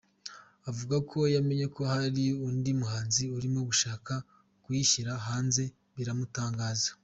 [0.69, 4.13] Avuga ko yamenye ko hari undi muhanzi urimo gushaka
[4.63, 5.63] kuyishyira hanze
[5.97, 6.89] biramutangaza.